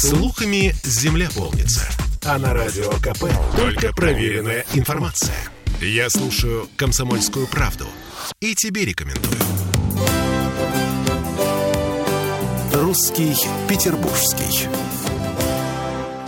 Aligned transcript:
Слухами 0.00 0.72
земля 0.84 1.26
полнится. 1.36 1.84
А 2.24 2.38
на 2.38 2.54
радио 2.54 2.88
КП 3.02 3.24
только 3.56 3.92
проверенная 3.92 4.64
информация. 4.72 5.34
Я 5.80 6.08
слушаю 6.08 6.68
«Комсомольскую 6.76 7.48
правду» 7.48 7.84
и 8.38 8.54
тебе 8.54 8.84
рекомендую. 8.84 9.34
«Русский 12.72 13.34
Петербургский». 13.68 14.68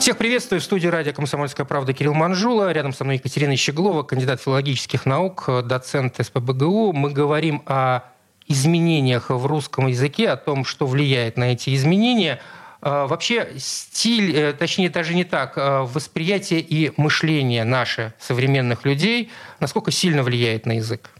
Всех 0.00 0.18
приветствую 0.18 0.60
в 0.60 0.64
студии 0.64 0.88
радио 0.88 1.12
«Комсомольская 1.12 1.64
правда» 1.64 1.92
Кирилл 1.92 2.14
Манжула. 2.14 2.72
Рядом 2.72 2.92
со 2.92 3.04
мной 3.04 3.18
Екатерина 3.18 3.54
Щеглова, 3.54 4.02
кандидат 4.02 4.42
филологических 4.42 5.06
наук, 5.06 5.48
доцент 5.62 6.16
СПБГУ. 6.20 6.92
Мы 6.92 7.10
говорим 7.10 7.62
о 7.66 8.00
изменениях 8.48 9.30
в 9.30 9.46
русском 9.46 9.86
языке, 9.86 10.28
о 10.30 10.36
том, 10.36 10.64
что 10.64 10.86
влияет 10.88 11.36
на 11.36 11.52
эти 11.52 11.72
изменения. 11.76 12.40
А, 12.82 13.06
вообще 13.06 13.52
стиль, 13.58 14.34
э, 14.34 14.52
точнее 14.54 14.88
даже 14.88 15.14
не 15.14 15.24
так, 15.24 15.54
а, 15.56 15.82
восприятие 15.84 16.60
и 16.60 16.92
мышление 16.96 17.64
наше 17.64 18.14
современных 18.18 18.84
людей, 18.86 19.30
насколько 19.60 19.90
сильно 19.90 20.22
влияет 20.22 20.66
на 20.66 20.72
язык? 20.72 21.10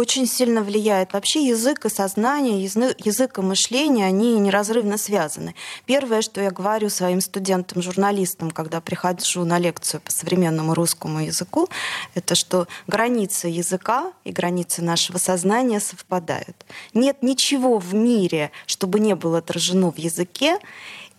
Очень 0.00 0.26
сильно 0.26 0.62
влияет. 0.62 1.12
Вообще 1.12 1.46
язык 1.46 1.84
и 1.84 1.88
сознание, 1.88 2.62
язык 2.62 3.38
и 3.38 3.40
мышление, 3.40 4.06
они 4.06 4.38
неразрывно 4.38 4.96
связаны. 4.96 5.54
Первое, 5.86 6.22
что 6.22 6.40
я 6.40 6.50
говорю 6.50 6.88
своим 6.88 7.20
студентам-журналистам, 7.20 8.50
когда 8.50 8.80
прихожу 8.80 9.44
на 9.44 9.58
лекцию 9.58 10.00
по 10.00 10.10
современному 10.10 10.74
русскому 10.74 11.20
языку, 11.20 11.68
это 12.14 12.34
что 12.34 12.66
границы 12.86 13.48
языка 13.48 14.12
и 14.24 14.32
границы 14.32 14.82
нашего 14.82 15.18
сознания 15.18 15.80
совпадают. 15.80 16.56
Нет 16.94 17.22
ничего 17.22 17.78
в 17.78 17.94
мире, 17.94 18.50
чтобы 18.66 19.00
не 19.00 19.14
было 19.14 19.38
отражено 19.38 19.90
в 19.90 19.98
языке, 19.98 20.58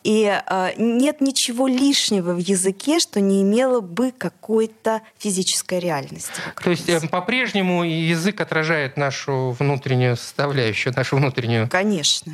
и 0.03 0.25
э, 0.25 0.71
нет 0.77 1.21
ничего 1.21 1.67
лишнего 1.67 2.33
в 2.33 2.39
языке, 2.39 2.99
что 2.99 3.19
не 3.19 3.41
имело 3.41 3.81
бы 3.81 4.11
какой-то 4.11 5.01
физической 5.17 5.79
реальности. 5.79 6.33
То 6.63 6.71
есть 6.71 6.89
э, 6.89 7.07
по-прежнему 7.07 7.83
язык 7.83 8.41
отражает 8.41 8.97
нашу 8.97 9.55
внутреннюю 9.59 10.17
составляющую, 10.17 10.93
нашу 10.95 11.17
внутреннюю. 11.17 11.69
Конечно. 11.69 12.33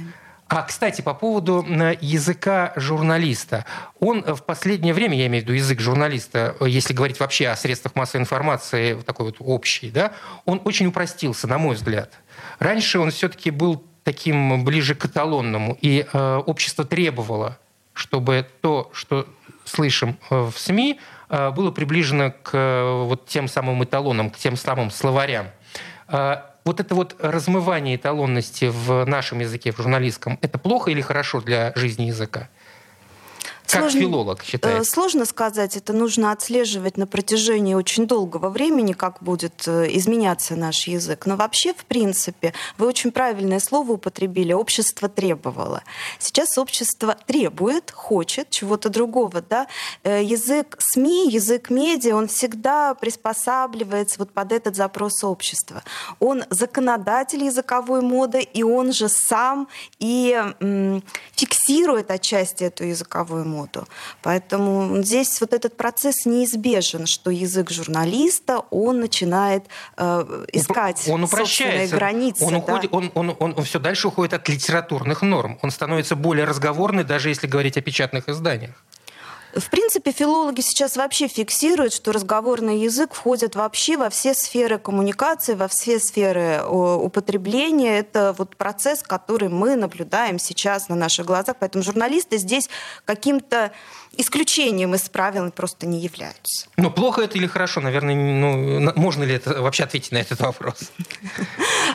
А, 0.50 0.64
кстати, 0.64 1.02
по 1.02 1.14
поводу 1.14 1.66
языка 2.00 2.72
журналиста. 2.78 3.66
Он 4.00 4.24
в 4.24 4.44
последнее 4.44 4.94
время, 4.94 5.18
я 5.18 5.28
имею 5.28 5.44
в 5.44 5.46
виду 5.46 5.54
язык 5.54 5.82
журналиста, 5.82 6.56
если 6.62 6.94
говорить 6.94 7.20
вообще 7.20 7.50
о 7.50 7.56
средствах 7.58 7.96
массовой 7.96 8.22
информации, 8.22 8.94
такой 9.06 9.26
вот 9.26 9.36
общий, 9.40 9.90
да, 9.90 10.14
он 10.46 10.62
очень 10.64 10.88
упростился, 10.88 11.48
на 11.48 11.58
мой 11.58 11.76
взгляд. 11.76 12.14
Раньше 12.60 13.00
он 13.00 13.12
все-таки 13.12 13.52
был 13.52 13.84
таким 14.08 14.64
ближе 14.64 14.96
к 14.96 15.04
эталонному. 15.06 15.78
И 15.82 16.06
э, 16.14 16.36
общество 16.46 16.86
требовало, 16.86 17.58
чтобы 17.94 18.46
то, 18.62 18.90
что 18.94 19.28
слышим 19.66 20.18
э, 20.30 20.50
в 20.50 20.58
СМИ, 20.58 20.98
э, 21.30 21.52
было 21.52 21.72
приближено 21.72 22.32
к 22.32 22.52
э, 22.54 23.04
вот 23.04 23.26
тем 23.26 23.50
самым 23.50 23.84
эталонам, 23.84 24.30
к 24.30 24.38
тем 24.38 24.56
самым 24.56 24.92
словарям. 24.92 25.48
Э, 26.08 26.38
вот 26.64 26.80
это 26.80 26.96
вот 26.96 27.18
размывание 27.20 27.98
эталонности 27.98 28.72
в 28.72 29.04
нашем 29.04 29.40
языке, 29.40 29.74
в 29.74 29.78
журналистском, 29.78 30.40
это 30.42 30.58
плохо 30.58 30.90
или 30.90 31.02
хорошо 31.02 31.42
для 31.42 31.74
жизни 31.76 32.04
языка? 32.04 32.48
Как 33.68 33.82
сложно, 33.82 34.00
филолог 34.00 34.44
считает? 34.44 34.82
Э, 34.82 34.84
сложно 34.86 35.26
сказать. 35.26 35.76
Это 35.76 35.92
нужно 35.92 36.32
отслеживать 36.32 36.98
на 36.98 37.06
протяжении 37.06 37.74
очень 37.74 38.08
долгого 38.08 38.50
времени, 38.50 38.94
как 38.94 39.22
будет 39.22 39.68
э, 39.68 39.88
изменяться 39.98 40.56
наш 40.56 40.88
язык. 40.88 41.26
Но 41.26 41.36
вообще, 41.36 41.74
в 41.74 41.84
принципе, 41.86 42.54
вы 42.78 42.88
очень 42.88 43.12
правильное 43.12 43.60
слово 43.60 43.94
употребили. 43.94 44.54
Общество 44.54 45.10
требовало. 45.10 45.84
Сейчас 46.18 46.58
общество 46.58 47.18
требует, 47.28 47.92
хочет 47.92 48.50
чего-то 48.50 48.90
другого. 48.90 49.42
Да? 49.42 49.68
Э, 50.04 50.24
язык 50.24 50.78
СМИ, 50.80 51.30
язык 51.30 51.70
медиа, 51.70 52.16
он 52.16 52.28
всегда 52.28 52.94
приспосабливается 52.94 54.20
вот 54.20 54.32
под 54.32 54.54
этот 54.54 54.78
запрос 54.78 55.26
общества. 55.26 55.84
Он 56.20 56.46
законодатель 56.50 57.44
языковой 57.44 58.02
моды, 58.02 58.42
и 58.42 58.64
он 58.64 58.94
же 58.94 59.10
сам 59.10 59.68
и 60.00 60.42
м, 60.62 61.04
фиксирует 61.34 62.12
отчасти 62.12 62.64
эту 62.64 62.86
языковую 62.86 63.46
моду 63.46 63.57
моду. 63.58 63.88
Поэтому 64.22 65.02
здесь 65.02 65.42
вот 65.42 65.54
этот 65.54 65.76
процесс 65.78 66.26
неизбежен, 66.26 67.06
что 67.06 67.32
язык 67.32 67.72
журналиста, 67.72 68.64
он 68.70 69.00
начинает 69.00 69.64
э, 69.98 70.46
искать 70.54 71.08
он 71.08 71.24
упрощается. 71.24 71.96
границы. 71.96 72.46
Он, 72.46 72.56
уходит, 72.56 72.92
да. 72.92 72.98
он, 72.98 73.12
он, 73.16 73.36
он, 73.40 73.54
он 73.58 73.64
все 73.64 73.80
дальше 73.80 74.08
уходит 74.08 74.34
от 74.34 74.50
литературных 74.50 75.22
норм. 75.22 75.58
Он 75.62 75.72
становится 75.72 76.16
более 76.16 76.46
разговорный, 76.46 77.04
даже 77.04 77.30
если 77.30 77.48
говорить 77.48 77.78
о 77.78 77.82
печатных 77.82 78.30
изданиях. 78.30 78.84
В 79.56 79.70
принципе, 79.70 80.12
филологи 80.12 80.62
сейчас 80.62 80.98
вообще 80.98 81.28
фиксируют, 81.28 81.94
что 81.94 82.12
разговорный 82.12 82.80
язык 82.80 83.14
входит 83.14 83.56
вообще 83.56 83.98
во 83.98 84.10
все 84.10 84.34
сферы 84.34 84.78
коммуникации, 84.78 85.56
во 85.56 85.68
все 85.68 86.00
сферы 86.00 86.62
употребления. 86.64 87.98
Это 87.98 88.36
вот 88.38 88.56
процесс, 88.56 89.02
который 89.02 89.50
мы 89.50 89.76
наблюдаем 89.76 90.38
сейчас 90.38 90.90
на 90.90 90.96
наших 90.96 91.26
глазах. 91.26 91.56
Поэтому 91.60 91.84
журналисты 91.84 92.38
здесь 92.38 92.70
каким-то 93.06 93.72
исключением 94.18 94.96
из 94.96 95.10
правил 95.10 95.52
просто 95.52 95.86
не 95.86 96.00
являются. 96.00 96.68
Ну, 96.78 96.92
плохо 96.92 97.22
это 97.22 97.38
или 97.38 97.48
хорошо? 97.48 97.82
Наверное, 97.82 98.16
ну, 98.16 98.92
можно 98.96 99.24
ли 99.24 99.36
это 99.36 99.62
вообще 99.62 99.84
ответить 99.84 100.12
на 100.12 100.18
этот 100.18 100.40
вопрос? 100.40 100.92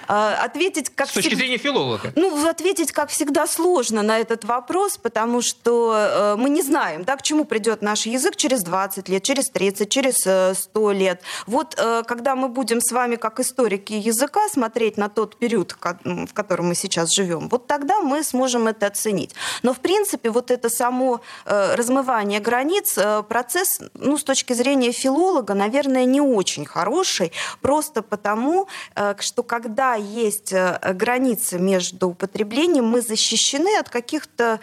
А, 0.09 0.45
ответить 0.45 0.91
как 0.95 1.09
С 1.09 1.13
точки 1.13 1.35
зрения 1.35 1.59
филолога. 1.59 2.13
Ну, 2.17 2.49
ответить, 2.49 2.93
как 2.93 3.11
всегда, 3.11 3.47
сложно 3.47 4.03
на 4.03 4.19
этот 4.19 4.45
вопрос, 4.45 4.99
потому 4.99 5.43
что 5.43 5.95
э, 5.95 6.37
мы 6.37 6.51
не 6.51 6.63
знаем, 6.63 7.05
да, 7.05 7.17
к 7.17 7.23
чему 7.23 7.45
придет 7.45 7.83
наш 7.83 8.07
язык 8.07 8.37
через 8.37 8.63
20 8.63 9.09
лет, 9.09 9.23
через 9.23 9.51
30, 9.51 9.89
через 9.89 10.17
100 10.17 10.91
э, 10.91 10.95
лет. 10.95 11.23
Вот 11.47 11.75
э, 11.79 12.03
когда 12.07 12.35
мы 12.35 12.49
будем 12.49 12.81
с 12.81 12.93
вами, 12.93 13.17
как 13.17 13.41
историки 13.41 13.93
языка, 13.93 14.49
смотреть 14.49 14.97
на 14.97 15.09
тот 15.09 15.37
период, 15.37 15.77
в 16.05 16.33
котором 16.33 16.69
мы 16.69 16.75
сейчас 16.75 17.13
живем, 17.13 17.49
вот 17.49 17.67
тогда 17.67 18.01
мы 18.01 18.23
сможем 18.25 18.67
это 18.67 18.87
оценить. 18.87 19.35
Но, 19.63 19.73
в 19.73 19.81
принципе, 19.81 20.31
вот 20.31 20.51
это 20.51 20.69
само 20.69 21.21
размывание 21.45 22.02
размывания 22.03 22.41
границ 22.41 22.99
э, 22.99 23.23
процесс, 23.23 23.81
ну, 23.95 24.17
с 24.17 24.25
точки 24.25 24.55
зрения 24.55 24.93
филолога, 24.93 25.55
наверное, 25.55 26.05
не 26.05 26.21
очень 26.21 26.67
хороший, 26.67 27.33
просто 27.61 28.03
потому, 28.03 28.67
э, 28.97 29.15
что 29.21 29.43
когда 29.43 29.95
есть 29.95 30.53
э, 30.53 30.79
границы 30.95 31.59
между 31.59 32.09
употреблением, 32.09 32.87
мы 32.87 33.03
защищены 33.03 33.79
от 33.79 33.89
каких-то 33.89 34.59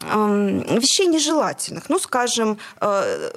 эм, 0.00 0.60
вещей 0.78 1.06
нежелательных. 1.06 1.88
Ну, 1.88 1.98
скажем, 1.98 2.58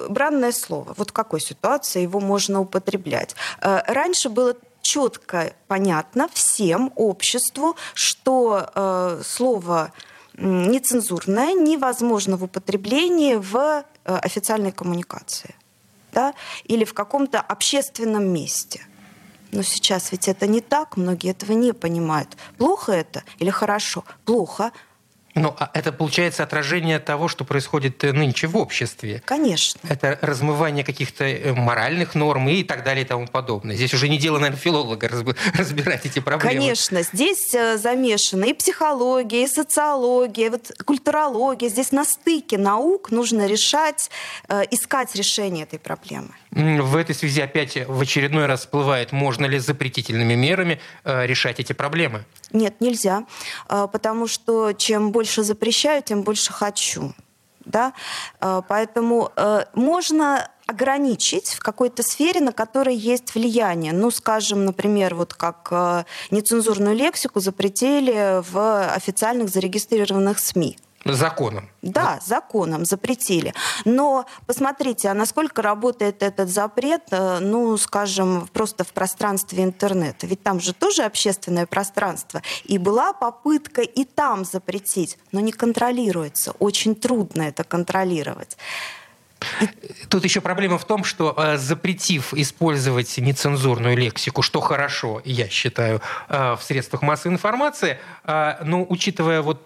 бранное 0.08 0.52
слово. 0.52 0.94
Вот 0.96 1.10
в 1.10 1.12
какой 1.12 1.40
ситуации 1.40 2.02
его 2.02 2.20
можно 2.20 2.60
употреблять? 2.60 3.36
Раньше 3.60 4.28
было 4.28 4.54
четко 4.82 5.52
понятно 5.68 6.28
всем 6.32 6.92
обществу, 6.96 7.76
что 7.94 9.20
слово 9.24 9.92
нецензурное 10.36 11.54
невозможно 11.54 12.36
в 12.36 12.44
употреблении 12.44 13.34
в 13.36 13.56
э, 13.56 13.82
официальной 14.04 14.72
коммуникации 14.72 15.54
да, 16.12 16.34
или 16.64 16.84
в 16.84 16.94
каком-то 16.94 17.40
общественном 17.40 18.26
месте. 18.28 18.80
Но 19.52 19.62
сейчас 19.62 20.12
ведь 20.12 20.28
это 20.28 20.46
не 20.46 20.60
так, 20.60 20.96
многие 20.96 21.30
этого 21.30 21.52
не 21.52 21.72
понимают. 21.72 22.36
Плохо 22.58 22.92
это 22.92 23.22
или 23.38 23.50
хорошо? 23.50 24.04
Плохо, 24.24 24.72
ну, 25.36 25.54
а 25.58 25.70
это 25.74 25.92
получается 25.92 26.42
отражение 26.42 26.98
того, 26.98 27.28
что 27.28 27.44
происходит 27.44 28.02
э, 28.04 28.12
нынче 28.12 28.46
в 28.46 28.56
обществе. 28.56 29.22
Конечно. 29.26 29.78
Это 29.86 30.18
размывание 30.22 30.82
каких-то 30.82 31.24
э, 31.24 31.52
моральных 31.52 32.14
норм 32.14 32.48
и 32.48 32.62
так 32.62 32.82
далее 32.84 33.04
и 33.04 33.06
тому 33.06 33.26
подобное. 33.26 33.76
Здесь 33.76 33.92
уже 33.92 34.08
не 34.08 34.16
дело, 34.16 34.38
наверное, 34.38 34.58
филолога 34.58 35.10
разбирать 35.54 36.06
эти 36.06 36.20
проблемы. 36.20 36.58
Конечно. 36.58 37.02
Здесь 37.02 37.54
э, 37.54 37.76
замешана 37.76 38.44
и 38.44 38.54
психология, 38.54 39.44
и 39.44 39.46
социология, 39.46 40.50
вот 40.50 40.72
культурология. 40.86 41.68
Здесь 41.68 41.92
на 41.92 42.06
стыке 42.06 42.56
наук 42.56 43.10
нужно 43.10 43.46
решать, 43.46 44.10
искать 44.70 45.14
решение 45.14 45.64
этой 45.64 45.78
проблемы. 45.78 46.30
В 46.50 46.96
этой 46.96 47.14
связи 47.14 47.42
опять 47.42 47.76
в 47.86 48.00
очередной 48.00 48.46
раз 48.46 48.60
всплывает, 48.60 49.12
можно 49.12 49.44
ли 49.44 49.58
запретительными 49.58 50.34
мерами 50.34 50.80
решать 51.04 51.60
эти 51.60 51.74
проблемы? 51.74 52.24
Нет, 52.52 52.76
нельзя. 52.80 53.26
Потому 53.68 54.26
что 54.26 54.72
чем 54.72 55.12
больше 55.12 55.25
больше 55.26 55.42
запрещаю, 55.42 56.02
тем 56.02 56.22
больше 56.22 56.52
хочу. 56.52 57.12
Да? 57.64 57.92
Э, 58.40 58.62
поэтому 58.68 59.32
э, 59.36 59.64
можно 59.74 60.48
ограничить 60.66 61.48
в 61.54 61.58
какой-то 61.58 62.02
сфере, 62.02 62.40
на 62.40 62.52
которой 62.52 62.94
есть 62.94 63.34
влияние. 63.34 63.92
Ну, 63.92 64.10
скажем, 64.10 64.64
например, 64.64 65.16
вот 65.16 65.34
как 65.34 65.68
э, 65.72 66.04
нецензурную 66.30 66.94
лексику 66.94 67.40
запретили 67.40 68.40
в 68.52 68.94
официальных 68.94 69.48
зарегистрированных 69.48 70.38
СМИ. 70.38 70.78
Законом. 71.14 71.68
Да, 71.82 72.20
законом 72.24 72.84
запретили. 72.84 73.54
Но 73.84 74.26
посмотрите, 74.46 75.08
а 75.08 75.14
насколько 75.14 75.62
работает 75.62 76.22
этот 76.22 76.48
запрет, 76.48 77.02
э, 77.10 77.38
ну, 77.40 77.76
скажем, 77.76 78.48
просто 78.52 78.84
в 78.84 78.92
пространстве 78.92 79.64
интернета. 79.64 80.26
Ведь 80.26 80.42
там 80.42 80.60
же 80.60 80.72
тоже 80.72 81.02
общественное 81.02 81.66
пространство. 81.66 82.42
И 82.64 82.78
была 82.78 83.12
попытка 83.12 83.82
и 83.82 84.04
там 84.04 84.44
запретить, 84.44 85.18
но 85.32 85.40
не 85.40 85.52
контролируется. 85.52 86.52
Очень 86.58 86.94
трудно 86.94 87.42
это 87.42 87.64
контролировать. 87.64 88.56
Тут 90.08 90.24
еще 90.24 90.40
проблема 90.40 90.78
в 90.78 90.84
том, 90.84 91.04
что 91.04 91.34
э, 91.36 91.56
запретив 91.56 92.34
использовать 92.34 93.16
нецензурную 93.18 93.96
лексику, 93.96 94.42
что 94.42 94.60
хорошо, 94.60 95.20
я 95.24 95.48
считаю, 95.48 96.00
э, 96.28 96.56
в 96.58 96.62
средствах 96.62 97.02
массовой 97.02 97.34
информации, 97.34 97.98
э, 98.24 98.56
ну, 98.64 98.86
учитывая 98.88 99.42
вот 99.42 99.64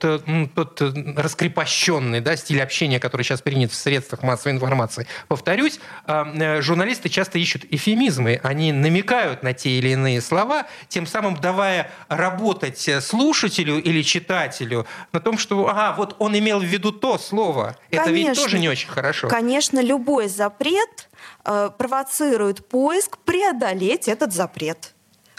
тот 0.55 0.81
раскрепощенный 0.81 2.21
да, 2.21 2.37
стиль 2.37 2.63
общения, 2.63 3.01
который 3.01 3.23
сейчас 3.23 3.43
принят 3.43 3.73
в 3.73 3.75
средствах 3.75 4.23
массовой 4.23 4.53
информации, 4.53 5.07
повторюсь, 5.29 5.81
журналисты 6.07 7.09
часто 7.09 7.39
ищут 7.39 7.65
эфемизмы, 7.71 8.41
они 8.43 8.73
намекают 8.73 9.43
на 9.43 9.53
те 9.53 9.71
или 9.71 9.91
иные 9.91 10.21
слова, 10.21 10.67
тем 10.89 11.07
самым 11.07 11.37
давая 11.37 11.91
работать 12.09 12.89
слушателю 13.01 13.81
или 13.81 14.03
читателю 14.03 14.87
на 15.13 15.21
том, 15.21 15.39
что, 15.39 15.69
ага, 15.69 15.95
вот 15.97 16.17
он 16.19 16.37
имел 16.39 16.61
в 16.61 16.65
виду 16.65 16.93
то 16.93 17.19
слово. 17.19 17.77
Конечно. 17.91 18.11
Это 18.11 18.11
ведь 18.11 18.35
тоже 18.35 18.59
не 18.59 18.69
очень 18.69 18.89
хорошо. 18.89 19.29
Конечно 19.29 19.60
конечно, 19.61 19.83
любой 19.83 20.29
запрет 20.29 21.11
э, 21.45 21.71
провоцирует 21.77 22.67
поиск 22.67 23.19
преодолеть 23.19 24.09
этот 24.09 24.33
запрет. 24.33 24.95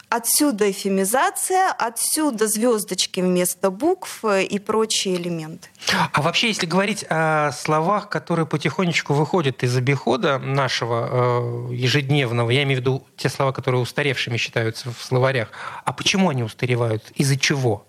Отсюда 0.09 0.69
эфемизация, 0.69 1.71
отсюда 1.71 2.45
звездочки 2.47 3.21
вместо 3.21 3.71
букв 3.71 4.23
э, 4.23 4.43
и 4.43 4.59
прочие 4.59 5.15
элементы. 5.15 5.69
А 6.13 6.21
вообще, 6.21 6.49
если 6.49 6.67
говорить 6.67 7.03
о 7.09 7.51
словах, 7.51 8.09
которые 8.09 8.45
потихонечку 8.45 9.15
выходят 9.15 9.63
из 9.63 9.75
обихода 9.75 10.37
нашего 10.37 11.69
э, 11.71 11.73
ежедневного, 11.73 12.51
я 12.51 12.61
имею 12.61 12.77
в 12.77 12.81
виду 12.81 13.07
те 13.17 13.27
слова, 13.27 13.51
которые 13.51 13.81
устаревшими 13.81 14.37
считаются 14.37 14.91
в 14.91 15.01
словарях, 15.03 15.49
а 15.83 15.93
почему 15.93 16.29
они 16.29 16.43
устаревают? 16.43 17.11
Из-за 17.15 17.37
чего? 17.37 17.87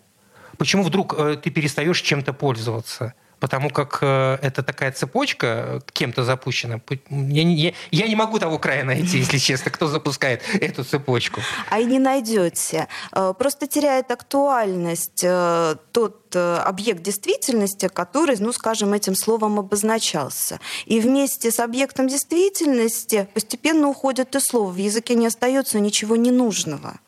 Почему 0.57 0.83
вдруг 0.83 1.15
э, 1.19 1.37
ты 1.37 1.51
перестаешь 1.51 2.01
чем-то 2.01 2.33
пользоваться? 2.33 3.13
Потому 3.43 3.71
как 3.71 3.99
э, 4.03 4.39
это 4.41 4.63
такая 4.63 4.93
цепочка 4.93 5.83
кем-то 5.93 6.23
запущена. 6.23 6.81
Я, 7.11 7.43
я, 7.43 7.73
я 7.91 8.07
не 8.07 8.15
могу 8.15 8.39
того 8.39 8.61
края 8.61 8.85
найти, 8.85 9.19
если 9.19 9.39
честно, 9.49 9.73
кто 9.73 9.89
запускает 9.89 10.43
эту 10.61 10.85
цепочку. 10.85 11.41
А 11.69 11.81
и 11.81 11.85
не 11.85 11.99
найдете. 11.99 12.87
Э, 13.11 13.35
просто 13.37 13.67
теряет 13.67 14.13
актуальность 14.13 15.25
э, 15.25 15.75
тот 15.91 16.19
объект 16.35 17.03
действительности, 17.03 17.89
который, 17.89 18.37
ну, 18.39 18.53
скажем, 18.53 18.95
этим 18.95 19.17
словом 19.17 19.59
обозначался. 19.59 20.61
И 20.87 21.01
вместе 21.01 21.51
с 21.51 21.59
объектом 21.59 22.07
действительности 22.07 23.29
постепенно 23.35 23.89
уходит 23.89 24.37
и 24.37 24.41
слово. 24.41 24.71
В 24.71 24.77
языке 24.77 25.15
не 25.15 25.27
остается 25.27 25.81
ничего 25.81 26.15
ненужного. 26.17 27.01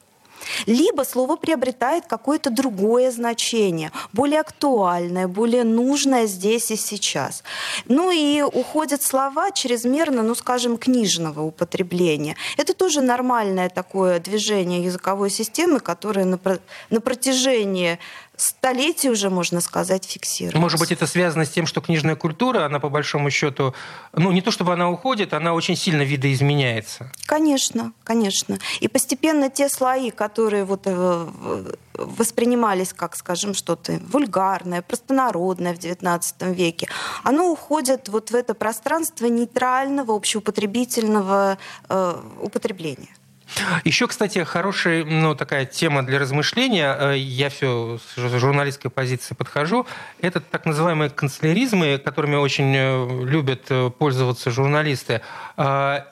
Либо 0.66 1.02
слово 1.02 1.36
приобретает 1.36 2.06
какое-то 2.06 2.50
другое 2.50 3.10
значение, 3.10 3.90
более 4.12 4.40
актуальное, 4.40 5.28
более 5.28 5.64
нужное 5.64 6.26
здесь 6.26 6.70
и 6.70 6.76
сейчас. 6.76 7.42
Ну 7.86 8.10
и 8.10 8.42
уходят 8.42 9.02
слова 9.02 9.50
чрезмерно, 9.50 10.22
ну 10.22 10.34
скажем, 10.34 10.76
книжного 10.76 11.42
употребления. 11.42 12.36
Это 12.56 12.74
тоже 12.74 13.00
нормальное 13.00 13.68
такое 13.68 14.20
движение 14.20 14.84
языковой 14.84 15.30
системы, 15.30 15.80
которое 15.80 16.24
на, 16.24 16.38
на 16.90 17.00
протяжении 17.00 17.98
столетий 18.36 19.10
уже, 19.10 19.30
можно 19.30 19.60
сказать, 19.60 20.04
фиксируется. 20.04 20.58
Может 20.58 20.80
быть, 20.80 20.92
это 20.92 21.06
связано 21.06 21.44
с 21.44 21.50
тем, 21.50 21.66
что 21.66 21.80
книжная 21.80 22.16
культура, 22.16 22.64
она 22.64 22.80
по 22.80 22.88
большому 22.88 23.30
счету, 23.30 23.74
ну 24.12 24.32
не 24.32 24.40
то 24.40 24.50
чтобы 24.50 24.72
она 24.72 24.90
уходит, 24.90 25.32
она 25.32 25.54
очень 25.54 25.76
сильно 25.76 26.02
видоизменяется. 26.02 27.10
Конечно, 27.26 27.92
конечно. 28.02 28.58
И 28.80 28.88
постепенно 28.88 29.50
те 29.50 29.68
слои, 29.68 30.10
которые 30.10 30.64
вот 30.64 30.82
э, 30.86 31.26
воспринимались 31.94 32.92
как, 32.92 33.16
скажем, 33.16 33.54
что-то 33.54 34.00
вульгарное, 34.08 34.82
простонародное 34.82 35.74
в 35.74 35.78
XIX 35.78 36.54
веке, 36.54 36.88
оно 37.22 37.50
уходит 37.50 38.08
вот 38.08 38.30
в 38.30 38.34
это 38.34 38.54
пространство 38.54 39.26
нейтрального, 39.26 40.14
общеупотребительного 40.14 41.58
э, 41.88 42.22
употребления. 42.40 43.08
Еще, 43.84 44.06
кстати, 44.06 44.44
хорошая 44.44 45.04
ну, 45.04 45.34
такая 45.34 45.64
тема 45.64 46.02
для 46.02 46.18
размышления, 46.18 46.96
э, 46.98 47.18
я 47.18 47.50
все 47.50 47.98
с 48.16 48.38
журналистской 48.38 48.90
позиции 48.90 49.34
подхожу, 49.34 49.86
это 50.20 50.40
так 50.40 50.66
называемые 50.66 51.10
канцеляризмы, 51.10 51.98
которыми 51.98 52.36
очень 52.36 52.74
э, 52.74 53.24
любят 53.24 53.66
э, 53.70 53.90
пользоваться 53.90 54.50
журналисты, 54.50 55.20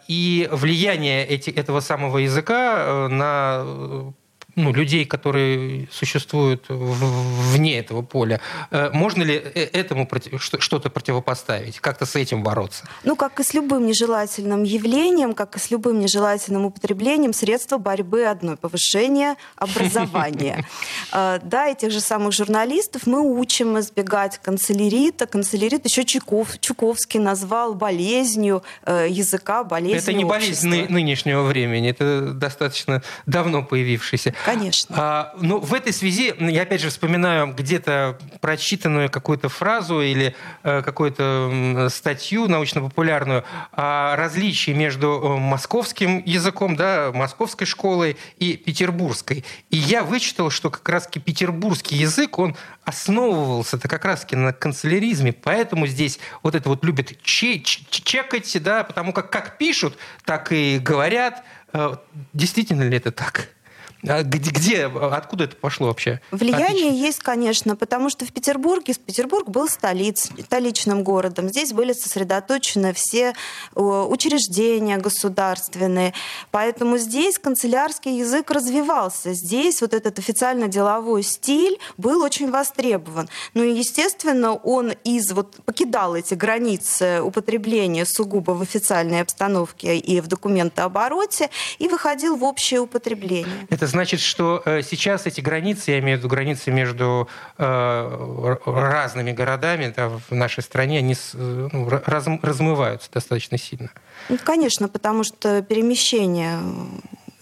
и 0.09 0.49
влияние 0.53 1.27
эти, 1.27 1.51
этого 1.51 1.81
самого 1.81 2.19
языка 2.19 3.09
на 3.09 4.13
ну, 4.55 4.73
людей, 4.73 5.05
которые 5.05 5.89
существуют 5.91 6.67
вне 6.69 7.79
этого 7.79 8.03
поля, 8.03 8.41
э, 8.71 8.91
можно 8.93 9.23
ли 9.23 9.35
э, 9.35 9.69
этому 9.73 10.09
что-то 10.59 10.91
противопоставить, 10.91 11.81
как-то 11.81 12.05
с 12.05 12.17
этим 12.17 12.43
бороться? 12.43 12.85
Ну, 13.05 13.17
как 13.17 13.41
и 13.41 13.43
с 13.43 13.55
любым 13.55 13.87
нежелательным 13.87 14.63
явлением, 14.63 15.33
как 15.35 15.57
и 15.57 15.59
с 15.59 15.71
любым 15.71 16.01
нежелательным 16.01 16.67
употреблением, 16.67 17.33
средства 17.33 17.79
борьбы 17.79 18.25
одно– 18.25 18.57
повышение 18.61 19.37
образования. 19.57 20.67
Э, 21.13 21.41
да, 21.43 21.69
этих 21.69 21.91
же 21.91 22.01
самых 22.01 22.33
журналистов 22.33 23.07
мы 23.07 23.21
учим 23.21 23.79
избегать 23.79 24.39
канцелярита. 24.39 25.27
Канцелярит 25.27 25.85
еще 25.85 26.05
Чуков, 26.05 26.59
Чуковский 26.61 27.21
назвал 27.21 27.75
болезнью 27.75 28.63
языка, 28.87 29.65
болезнью 29.65 29.99
Это 29.99 30.13
не 30.13 30.25
болезнь 30.25 30.69
нынешнего 30.89 31.43
времени, 31.43 31.91
это 31.91 32.33
достаточно 32.33 33.03
давно 33.27 33.63
появившийся. 33.63 34.35
Конечно. 34.45 34.97
А, 34.99 35.35
ну, 35.41 35.59
в 35.61 35.73
этой 35.73 35.93
связи 35.93 36.35
я 36.39 36.63
опять 36.63 36.81
же 36.81 36.89
вспоминаю 36.89 37.53
где-то 37.55 38.19
прочитанную 38.41 39.11
какую-то 39.11 39.49
фразу 39.49 40.01
или 40.01 40.35
э, 40.63 40.83
какую-то 40.83 41.89
статью 41.91 42.49
научно-популярную 42.49 43.45
о 43.73 44.17
различии 44.17 44.73
между 44.73 45.21
э, 45.23 45.39
московским 45.39 46.23
языком, 46.25 46.77
да, 46.77 47.13
московской 47.15 47.67
школой 47.67 48.17
и 48.39 48.57
петербургской. 48.57 49.45
И 49.71 49.77
я 49.77 50.03
вычитал, 50.03 50.51
что 50.51 50.71
как 50.71 50.89
раз-таки 50.89 51.21
петербургский 51.21 51.97
язык, 51.97 52.39
он 52.39 52.57
основывался-то 52.85 53.89
как 53.89 54.05
раз-таки 54.05 54.35
на 54.35 54.53
канцеляризме, 54.53 55.33
поэтому 55.33 55.87
здесь 55.87 56.19
вот 56.43 56.55
это 56.55 56.69
вот 56.69 56.85
любят 56.85 57.23
чекать, 57.23 58.63
да, 58.63 58.83
потому 58.83 59.13
как 59.13 59.31
как 59.31 59.57
пишут, 59.59 59.97
так 60.25 60.53
и 60.53 60.79
говорят. 60.79 61.45
Э, 61.73 61.97
действительно 62.33 62.83
ли 62.83 62.97
это 62.97 63.13
так? 63.13 63.49
А 64.07 64.23
где, 64.23 64.51
где, 64.51 64.87
откуда 64.87 65.45
это 65.45 65.57
пошло 65.57 65.87
вообще? 65.87 66.21
Влияние 66.33 66.89
Отлично. 66.89 67.07
есть, 67.07 67.19
конечно, 67.21 67.77
потому 67.77 68.11
что 68.11 68.25
в 68.25 68.33
Петербурге, 68.33 68.95
Петербург 68.95 69.49
был 69.49 69.69
столиц, 69.69 70.31
столичным 70.45 71.05
городом. 71.05 71.49
Здесь 71.49 71.73
были 71.73 71.93
сосредоточены 71.93 72.93
все 72.95 73.35
учреждения 73.75 74.99
государственные. 74.99 76.15
Поэтому 76.51 76.99
здесь 76.99 77.39
канцелярский 77.39 78.19
язык 78.19 78.51
развивался. 78.51 79.35
Здесь 79.35 79.81
вот 79.81 79.95
этот 79.95 80.19
официально-деловой 80.19 81.23
стиль 81.23 81.79
был 81.97 82.23
очень 82.23 82.51
востребован. 82.51 83.29
Ну 83.55 83.63
и, 83.63 83.73
естественно, 83.73 84.55
он 84.55 84.93
из 85.05 85.31
вот 85.33 85.57
покидал 85.65 86.17
эти 86.17 86.35
границы 86.35 87.21
употребления 87.23 88.05
сугубо 88.05 88.53
в 88.53 88.63
официальной 88.63 89.21
обстановке 89.21 89.97
и 89.97 90.21
в 90.21 90.27
документообороте 90.27 91.51
и 91.79 91.89
выходил 91.89 92.37
в 92.37 92.45
общее 92.45 92.81
употребление. 92.81 93.67
Это 93.71 93.87
значит, 93.93 94.21
что 94.21 94.63
э, 94.65 94.83
сейчас 94.83 95.27
эти 95.27 95.41
границы, 95.41 95.93
я 95.93 95.99
имею 96.01 96.17
в 96.17 96.21
виду 96.21 96.29
границы 96.29 96.71
между 96.71 97.29
э, 97.59 98.57
разными 98.67 99.33
городами 99.33 99.93
да, 99.97 100.09
в 100.09 100.35
нашей 100.35 100.63
стране, 100.63 100.99
они 100.99 101.15
ну, 101.35 101.89
раз, 101.89 102.27
размываются 102.43 103.11
достаточно 103.13 103.59
сильно. 103.59 103.91
Ну, 104.29 104.39
конечно, 104.43 104.89
потому 104.89 105.23
что 105.23 105.63
перемещение 105.63 106.59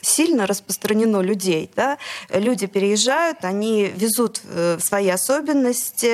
сильно 0.00 0.46
распространено 0.46 1.20
людей. 1.20 1.70
Да? 1.76 1.98
Люди 2.30 2.66
переезжают, 2.66 3.44
они 3.44 3.86
везут 3.86 4.40
э, 4.44 4.78
свои 4.80 5.08
особенности 5.08 6.10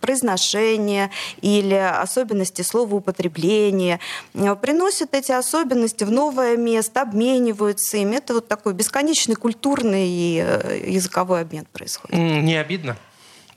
произношения 0.00 1.10
или 1.40 1.74
особенности 1.74 2.62
слова 2.62 2.94
употребления, 2.94 4.00
э, 4.34 4.54
приносят 4.56 5.14
эти 5.14 5.32
особенности 5.32 6.04
в 6.04 6.10
новое 6.10 6.56
место, 6.56 7.02
обмениваются 7.02 7.96
ими. 7.98 8.16
Это 8.16 8.34
вот 8.34 8.48
такой 8.48 8.74
бесконечный 8.74 9.34
культурный 9.36 10.08
и 10.08 10.42
э, 10.44 10.82
языковой 10.86 11.42
обмен 11.42 11.66
происходит. 11.72 12.16
Не 12.18 12.56
обидно, 12.56 12.96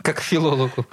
как 0.02 0.22
филологу? 0.22 0.86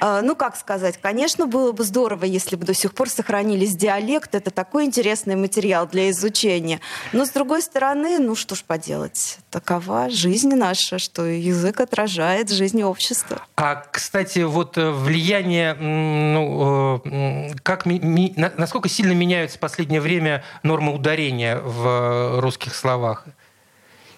А, 0.00 0.22
ну, 0.22 0.36
как 0.36 0.56
сказать, 0.56 0.98
конечно, 1.00 1.46
было 1.46 1.72
бы 1.72 1.84
здорово, 1.84 2.24
если 2.24 2.56
бы 2.56 2.64
до 2.64 2.74
сих 2.74 2.94
пор 2.94 3.08
сохранились 3.08 3.76
диалекты. 3.76 4.38
Это 4.38 4.50
такой 4.50 4.84
интересный 4.84 5.36
материал 5.36 5.86
для 5.86 6.10
изучения. 6.10 6.80
Но, 7.12 7.24
с 7.24 7.30
другой 7.30 7.62
стороны, 7.62 8.18
ну, 8.18 8.34
что 8.34 8.54
ж 8.54 8.62
поделать. 8.62 9.38
Такова 9.50 10.10
жизнь 10.10 10.54
наша, 10.54 10.98
что 10.98 11.24
язык 11.24 11.80
отражает 11.80 12.50
жизнь 12.50 12.82
общества. 12.82 13.42
А, 13.56 13.76
кстати, 13.90 14.40
вот 14.40 14.76
э, 14.78 14.90
влияние, 14.90 15.74
ну, 15.74 17.00
э, 17.04 17.54
как, 17.62 17.86
насколько 17.86 18.88
сильно 18.88 19.12
меняются 19.12 19.56
в 19.56 19.60
последнее 19.60 20.00
время 20.00 20.44
нормы 20.62 20.94
ударения 20.94 21.58
в 21.58 22.40
русских 22.40 22.74
словах? 22.74 23.26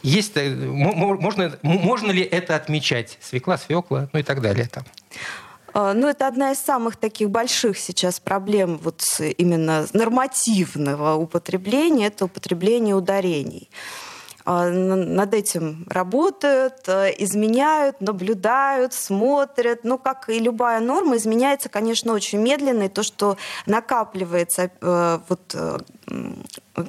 Есть, 0.02 0.36
э, 0.36 0.50
можно, 0.54 1.58
можно 1.62 2.10
ли 2.10 2.22
это 2.22 2.56
отмечать? 2.56 3.18
Свекла, 3.20 3.58
свекла, 3.58 4.08
ну 4.12 4.20
и 4.20 4.22
так 4.22 4.40
далее. 4.40 4.66
Там. 4.66 4.84
А, 5.80 5.94
ну, 5.94 6.08
это 6.08 6.26
одна 6.26 6.50
из 6.50 6.58
самых 6.58 6.96
таких 6.96 7.30
больших 7.30 7.78
сейчас 7.78 8.18
проблем 8.18 8.80
вот 8.82 9.00
именно 9.36 9.86
нормативного 9.92 11.14
употребления, 11.14 12.08
это 12.08 12.24
употребление 12.24 12.96
ударений. 12.96 13.70
А, 14.50 14.70
над 14.70 15.34
этим 15.34 15.84
работают, 15.90 16.76
э, 16.86 17.12
изменяют, 17.18 18.00
наблюдают, 18.00 18.94
смотрят. 18.94 19.80
Ну, 19.84 19.98
как 19.98 20.30
и 20.30 20.38
любая 20.38 20.80
норма, 20.80 21.18
изменяется, 21.18 21.68
конечно, 21.68 22.14
очень 22.14 22.38
медленно. 22.38 22.84
И 22.84 22.88
то, 22.88 23.02
что 23.02 23.36
накапливается 23.66 24.70
э, 24.80 25.18
вот, 25.28 25.40
э, 25.52 25.78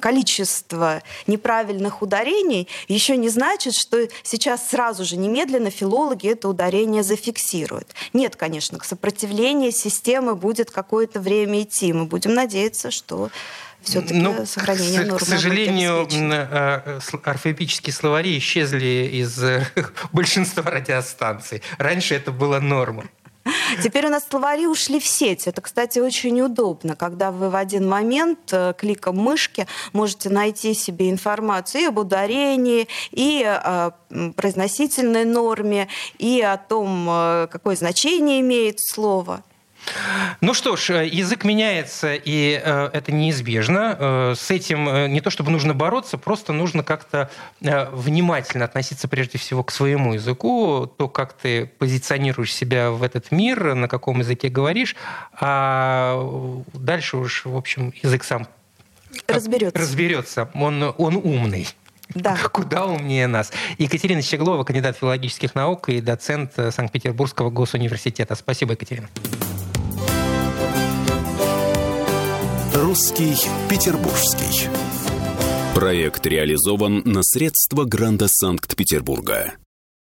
количество 0.00 1.02
неправильных 1.26 2.00
ударений, 2.00 2.66
еще 2.88 3.18
не 3.18 3.28
значит, 3.28 3.74
что 3.74 4.08
сейчас 4.22 4.66
сразу 4.70 5.04
же 5.04 5.18
немедленно 5.18 5.68
филологи 5.68 6.28
это 6.28 6.48
ударение 6.48 7.02
зафиксируют. 7.02 7.88
Нет, 8.14 8.36
конечно, 8.36 8.78
к 8.78 8.84
сопротивлению 8.84 9.72
системы 9.72 10.34
будет 10.34 10.70
какое-то 10.70 11.20
время 11.20 11.60
идти. 11.64 11.92
Мы 11.92 12.06
будем 12.06 12.32
надеяться, 12.32 12.90
что 12.90 13.28
все-таки 13.82 14.20
ну, 14.20 14.46
сохранение 14.46 15.02
нормы. 15.02 15.18
К 15.18 15.24
сожалению, 15.24 16.08
э, 16.10 17.00
орфоэпические 17.24 17.92
словари 17.92 18.36
исчезли 18.38 19.08
из 19.12 19.42
э, 19.42 19.66
большинства 20.12 20.62
радиостанций. 20.64 21.62
Раньше 21.78 22.14
это 22.14 22.30
было 22.32 22.60
нормой. 22.60 23.06
Теперь 23.82 24.06
у 24.06 24.10
нас 24.10 24.26
словари 24.28 24.66
ушли 24.66 25.00
в 25.00 25.06
сеть. 25.06 25.46
Это, 25.46 25.62
кстати, 25.62 25.98
очень 25.98 26.40
удобно, 26.42 26.94
когда 26.94 27.32
вы 27.32 27.48
в 27.48 27.56
один 27.56 27.88
момент 27.88 28.38
э, 28.52 28.74
кликом 28.76 29.16
мышки 29.16 29.66
можете 29.92 30.28
найти 30.28 30.74
себе 30.74 31.10
информацию 31.10 31.82
и 31.82 31.86
об 31.86 31.98
ударении, 31.98 32.86
и 33.10 33.42
о 33.42 33.92
произносительной 34.36 35.24
норме, 35.24 35.88
и 36.18 36.42
о 36.42 36.58
том, 36.58 37.48
какое 37.50 37.76
значение 37.76 38.40
имеет 38.40 38.80
слово. 38.80 39.42
Ну 40.40 40.54
что 40.54 40.76
ж, 40.76 40.90
э, 40.90 41.06
язык 41.06 41.44
меняется, 41.44 42.14
и 42.14 42.60
э, 42.62 42.90
это 42.92 43.12
неизбежно. 43.12 43.96
Э, 43.98 44.34
с 44.36 44.50
этим 44.50 45.12
не 45.12 45.20
то 45.20 45.30
чтобы 45.30 45.50
нужно 45.50 45.74
бороться, 45.74 46.18
просто 46.18 46.52
нужно 46.52 46.82
как-то 46.82 47.30
внимательно 47.60 48.64
относиться 48.64 49.08
прежде 49.08 49.38
всего 49.38 49.62
к 49.62 49.70
своему 49.70 50.14
языку, 50.14 50.86
то, 50.86 51.08
как 51.08 51.34
ты 51.34 51.66
позиционируешь 51.66 52.54
себя 52.54 52.90
в 52.90 53.02
этот 53.02 53.30
мир, 53.30 53.74
на 53.74 53.88
каком 53.88 54.20
языке 54.20 54.48
говоришь, 54.48 54.96
а 55.32 56.62
дальше 56.72 57.16
уж, 57.16 57.44
в 57.44 57.56
общем, 57.56 57.92
язык 58.02 58.24
сам 58.24 58.46
разберется. 59.28 59.78
разберется. 59.78 60.50
Он, 60.54 60.94
он 60.96 61.16
умный. 61.16 61.68
Да. 62.14 62.36
Куда 62.52 62.86
умнее 62.86 63.26
нас. 63.26 63.52
Екатерина 63.78 64.22
Щеглова, 64.22 64.64
кандидат 64.64 64.96
филологических 64.96 65.54
наук 65.54 65.88
и 65.88 66.00
доцент 66.00 66.52
Санкт-Петербургского 66.54 67.50
госуниверситета. 67.50 68.34
Спасибо, 68.34 68.72
Екатерина. 68.72 69.08
Русский 72.90 73.36
Петербургский. 73.68 74.68
Проект 75.76 76.26
реализован 76.26 77.02
на 77.04 77.22
средства 77.22 77.84
Гранда 77.84 78.26
Санкт-Петербурга. 78.28 79.52